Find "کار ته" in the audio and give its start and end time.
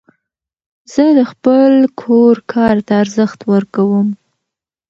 2.53-2.93